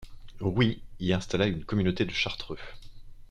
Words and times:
Rouy 0.39 0.81
y 0.99 1.13
installa 1.13 1.45
une 1.45 1.63
communauté 1.63 2.05
de 2.05 2.11
chartreux. 2.11 2.57